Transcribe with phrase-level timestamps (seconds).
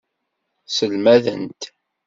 [0.65, 1.61] Sselmadent.